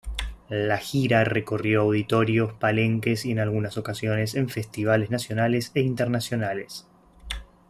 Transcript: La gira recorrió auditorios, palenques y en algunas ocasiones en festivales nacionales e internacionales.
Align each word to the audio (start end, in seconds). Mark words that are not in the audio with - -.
La 0.49 0.79
gira 0.79 1.23
recorrió 1.25 1.81
auditorios, 1.81 2.53
palenques 2.53 3.23
y 3.23 3.29
en 3.33 3.37
algunas 3.37 3.77
ocasiones 3.77 4.33
en 4.33 4.49
festivales 4.49 5.11
nacionales 5.11 5.71
e 5.75 5.81
internacionales. 5.81 6.87